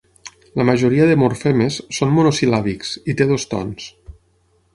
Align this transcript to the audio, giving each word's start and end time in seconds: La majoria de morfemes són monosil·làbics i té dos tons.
La 0.61 0.65
majoria 0.69 1.05
de 1.11 1.17
morfemes 1.23 1.77
són 1.99 2.15
monosil·làbics 2.15 2.95
i 3.13 3.17
té 3.21 3.29
dos 3.35 3.47
tons. 3.53 3.93